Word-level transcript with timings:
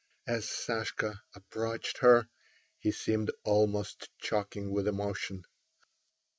As 0.25 0.49
Sashka 0.49 1.21
approached 1.35 1.99
her 1.99 2.27
he 2.79 2.91
seemed 2.91 3.29
almost 3.45 4.09
choking 4.17 4.71
with 4.71 4.87
emotion. 4.87 5.43